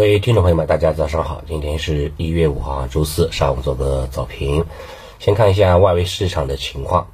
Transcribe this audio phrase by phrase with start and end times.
[0.00, 4.64] 各位听众朋友们，大家早上好，今天是一月五号，周四上午做个早评，
[5.18, 7.06] 先看一下外围市场的情况。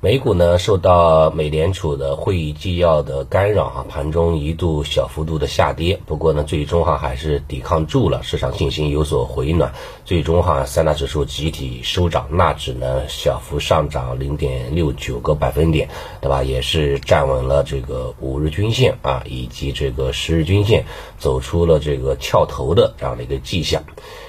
[0.00, 9.74] 美股呢受到美联储的会议纪要的干扰哈，盘中一度小幅度的下跌，不过呢最终哈还是抵抗住了，市场信心有所回暖，
[10.04, 15.88] 最终哈三大指数集体收涨，纳指呢小幅上涨零点六九个百分点，
[16.20, 16.44] 对吧？
[16.44, 20.84] 也是站稳了这个五日均线啊，以及这个十日均线，
[21.18, 23.82] 走出了这个翘头的这样的一个迹象。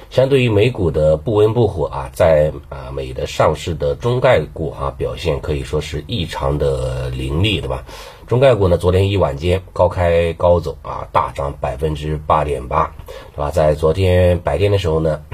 [0.09, 7.85] 相对于美股的不温不火啊，在啊美的上市的中概股哈表现可以说是异常的凌厉，对吧？
[8.27, 12.91] 中概股呢，昨天一晚间高开高走啊，大涨百分之八点八，
[13.35, 13.51] 对吧？
[13.51, 15.21] 在昨天白天的时候呢。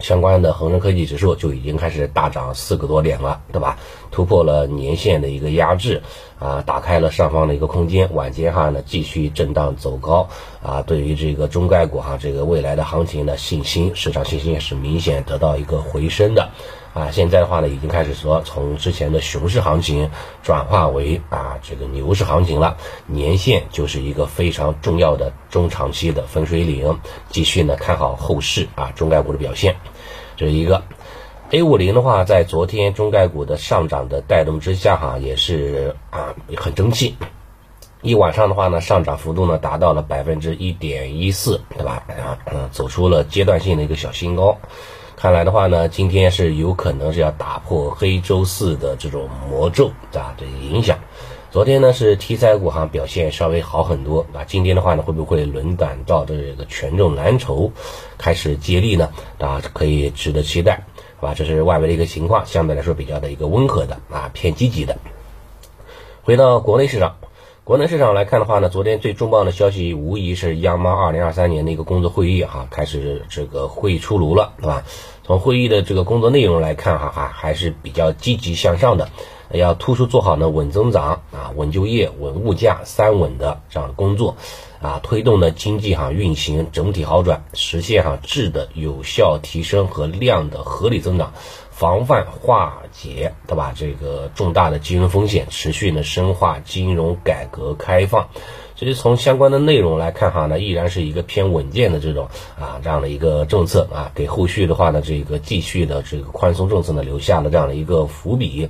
[0.00, 3.78] 相关的恒生科技指数就已经开始大涨四个多点了，对吧？
[4.10, 6.02] 突破了年线的一个压制，
[6.40, 8.12] 啊，打开了上方的一个空间。
[8.12, 10.28] 晚间哈呢，继续震荡走高，
[10.62, 16.50] 啊，对于这个中概股哈，这个未来的行情的信心，市场信心也是明显得到一个回升的。
[16.94, 20.10] 啊，现在的话呢，已经开始说从之前的熊市行情
[20.42, 22.76] 转化为啊这个牛市行情了。
[23.06, 26.98] 年线就是一个非常重要的中长期的分水岭，
[27.30, 29.76] 继续呢看好后市啊中概股的表现。
[30.36, 30.82] 这是一个
[31.50, 37.16] A 五零的话，在昨天中概股的上涨的带动之下哈，也是啊很争气。
[38.02, 42.02] 一晚上的话呢，上涨幅度呢达到了百分之一点一四，对吧？
[42.08, 44.58] 啊嗯，走出了阶段性的一个小新高。
[45.14, 50.98] 看来的话呢，今天是有可能是要打破黑周四的这种魔咒啊的影响。
[51.52, 57.70] 昨天呢是题材股哈表现稍微好很多啊，今天的话呢会不会轮转到这个权重蓝筹
[58.18, 59.10] 开始接力呢？
[59.38, 60.82] 啊，可以值得期待，
[61.20, 61.34] 是吧？
[61.34, 64.98] 这是外围的一个情况，相对来说比较的一个温和的啊，偏积极的。
[66.24, 67.14] 回到国内市场。
[67.64, 74.82] 国内市场来看的话呢，昨天最重磅的消息无疑是央妈二零二三年的一个工作会议哈，开始这个会议出炉了，对吧？
[75.22, 79.10] 从会议的这个工作内容来看哈，哈还是比较积极向上的，
[79.52, 84.36] 要突出做好呢稳增长啊、稳就业、稳物价三稳的这样的工作，
[84.80, 91.32] 啊，推动呢经济哈运行整体好转，实现哈质的有效提升和量的合理增长。
[91.82, 93.72] 防范化解，对吧？
[93.74, 98.28] 这个重大的金融风险，持续呢深化金融改革开放。
[98.76, 108.68] 所以从相关的内容来看哈，呢依然是一个偏稳健的这种啊这样的一个政策啊，给后续的话呢这个继续的这个宽松政策呢留下了这样的一个伏笔。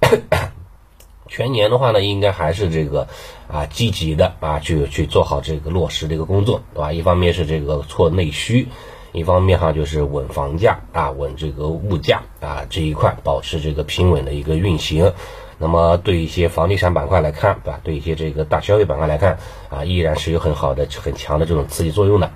[1.26, 3.08] 全年的话呢，应该还是这个
[3.48, 6.92] 啊积极的啊去去做好这个落实这个工作，对吧？
[6.92, 8.68] 一方面是这个错内需。
[9.12, 15.12] 一方面哈就是稳房价啊，稳这个物价啊这一块保持这个平稳的一个运行。
[15.58, 17.80] 那么对一些房地产板块来看，对吧？
[17.84, 19.38] 对一些这个大消费板块来看
[19.70, 22.32] 啊，依然是有很好的、很强的这种刺激作用的。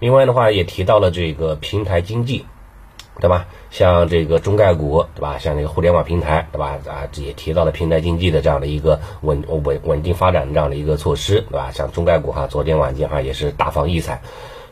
[0.00, 2.44] 另外的话也提到了这个平台经济，
[3.20, 3.46] 对吧？
[3.70, 5.38] 像这个中概股，对吧？
[5.38, 6.78] 像这个互联网平台，对吧？
[6.88, 11.70] 啊，也提到了平台经济的这样的一个稳稳稳定发展的这样的一个措施，对吧？
[11.72, 14.22] 像中概股哈，昨天晚间哈也是大放异彩。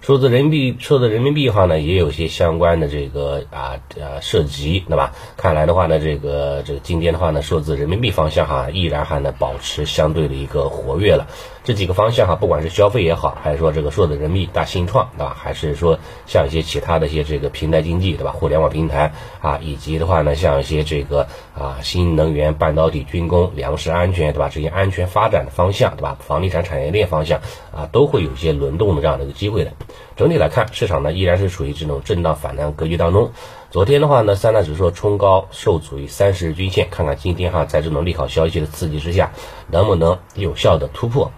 [0.04, 5.15] 数字人民币，数字人民币的话呢，也有些相关的这个啊啊涉及，对吧？
[5.34, 11.26] 看来的话呢，这个这个今天的话呢，数字人民币方向哈，依然还能保持相对的一个活跃了。
[11.64, 15.34] 这几个方向哈，不管是消费也好，还是说这个数字人民币大新创，对吧？
[15.34, 18.32] 还是说像一些其他的一些这个平台经济，对吧？
[18.32, 21.26] 互联网平台啊，以及的话呢，像一些这个
[21.58, 24.50] 啊新能源、半导体、军工、粮食安全，对吧？
[24.52, 26.19] 这些安全发展的方向，对吧？
[26.20, 27.41] 房地产产业链方向
[27.75, 29.72] 啊，都会有一些轮动的这样的一个机会的。
[30.16, 33.32] 整体来看，市场呢依然是处于这种震荡反弹格局当中。
[33.70, 39.32] 昨天的话呢，三大指数冲高受阻于三十日均线，看看今天哈，在这种利好消息的刺激之下，
[39.70, 41.32] 能不能有效的突破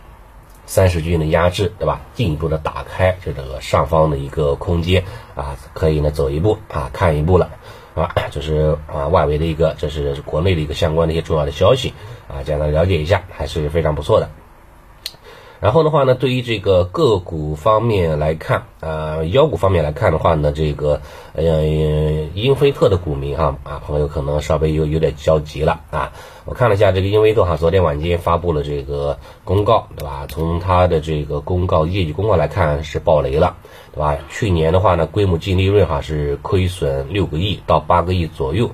[0.67, 2.01] 三十均的压制，对吧？
[2.15, 5.05] 进一步的打开这个上方的一个空间
[5.35, 7.51] 啊，可以呢走一步啊，看一步了
[7.95, 11.95] 啊， 这是啊外围的一个，这是国内的一个相关的一些重要的消息
[12.29, 14.29] 啊，简单了解一下，还是非常不错的。
[15.67, 21.01] 然后的话呢，对于这个个股方面来看，啊，妖股方面来看的话呢，这个
[21.33, 26.13] 呃，英菲特的股民哈啊，朋友可能稍微有有点焦急了啊。
[26.45, 30.27] 我看了一下这个英菲特哈，昨天晚间发布了这个公告，对吧？
[30.29, 33.57] 从它的这个公告业绩公告来看是爆雷了，
[33.93, 34.19] 对吧？
[34.31, 38.71] 去年的话呢，规模净利润哈是亏损六个亿到八个亿左右。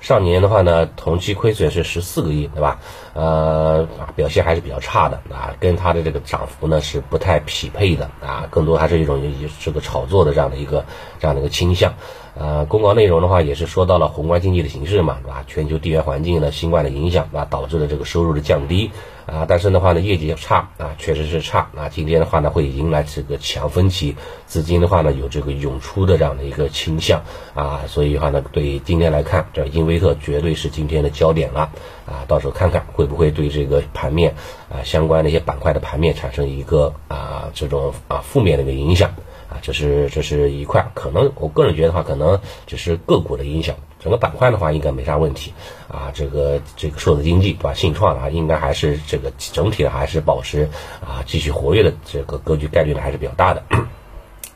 [0.00, 2.78] 上年的话呢，同期亏损是十四个亿，对吧？
[3.14, 9.20] 呃，表现还是比较差的啊，跟它的这个涨幅呢是不太匹配的啊，更多还是一种
[9.60, 10.84] 这个炒作的这样的一个
[11.18, 11.94] 这样的一个倾向。
[12.38, 15.42] 呃，公告内容的话也是说到了宏观经济的形势嘛，对吧？
[15.46, 17.46] 全球地缘环境呢新冠的影响，对吧？
[17.48, 18.90] 导致了这个收入的降低
[19.26, 21.88] 啊，但是的话呢，业绩差啊，确实是差啊。
[21.88, 27.22] 今天的话呢，会迎来这个强分歧，资金的话呢，有这个涌出的这样的一个倾向
[27.54, 31.70] 啊，所以的话呢，对今天来看，这英威特绝对是今天的焦点了
[32.06, 32.24] 啊。
[32.28, 34.34] 到时候看看会不会对这个盘面
[34.70, 39.14] 啊相关的一些板块的盘面产生一个啊这种啊负面的一个影响
[39.48, 43.76] 啊，这是这是一块，可能我个人觉得的话，可能只是个股的影响。
[43.98, 45.52] 整个板块的话应该没啥问题
[45.88, 47.74] 啊，这个这个数字经济对吧？
[47.74, 50.68] 信创啊，应该还是这个整体的还是保持
[51.00, 53.62] 啊继续活跃的这个格局概率呢还是比较大的，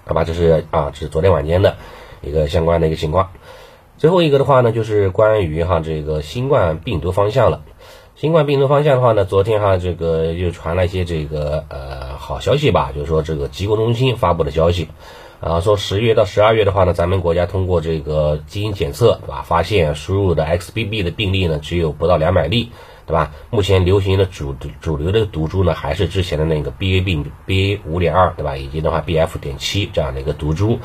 [0.05, 0.23] 好吧？
[0.23, 1.77] 这是啊，这是昨天晚间的
[2.21, 3.31] 一个相关的一个情况。
[3.97, 7.63] 最后一个的话呢，就是关于哈这个新冠病毒方向了。
[8.21, 14.89] 新冠病毒方向的话呢，昨天哈这个又传了一些这个呃好消息吧，就是说这个疾控中心发布的消息。
[15.41, 19.41] 啊，说十月到十二月的话呢，咱们国家通过这个基因检测，对吧？
[19.41, 22.73] 发现输入的 XBB 的病例呢，只有不到两百例，
[23.07, 23.33] 对吧？
[23.49, 28.55] 目前流行的主主流的毒株呢，还是之前的那个 BA 病 BA 五点二，对吧？
[28.55, 30.79] 以及的话 BF 点七这样的一个毒株，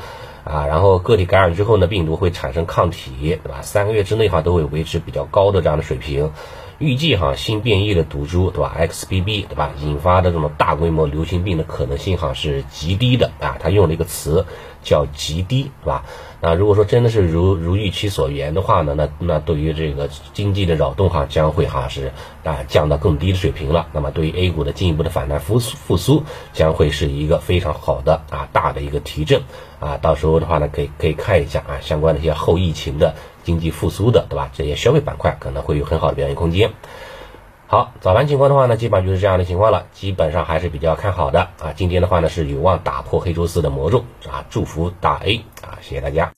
[0.44, 3.60] 啊，然后个体感染之后呢，病毒会产生抗体，对吧？
[3.60, 6.32] 三个月之内哈都会维持比较高的这样的水平。
[6.78, 14.44] 预计哈新变异的毒株对吧，XBB 对吧，引发的这种大规模流行病的可能性哈是极低的啊，他用了一个词
[14.82, 16.04] 叫极低对吧？
[16.42, 22.12] 那如果说真的是如如预期所言的话呢，那那对于这个经济的扰动哈将会哈是
[22.44, 23.88] 啊降到更低的水平了。
[23.92, 29.42] 那么对于 A 股的进一步的反弹复苏复苏将会是一个非常好的啊大的一个提振
[29.80, 33.14] 啊，到时候的话呢可以可以看一下啊相关的一些后疫情的。
[33.46, 34.50] 经济复苏的，对吧？
[34.52, 36.72] 这些消费板块可能会有很好的表现空间。
[37.68, 41.72] 好，早盘情况的话呢，基本上就是这样的情况了，基本上还是比较看好的啊。
[41.76, 46.32] 今天的话呢，是有望打破黑周四的魔咒啊，祝福大 A 啊，谢谢大家。